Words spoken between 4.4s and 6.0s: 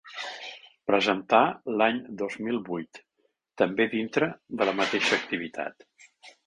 de la mateixa activitat.